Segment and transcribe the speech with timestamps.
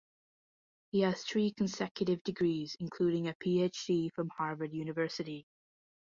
[0.89, 5.45] He has three consecutive degrees including a PhD from Harvard University.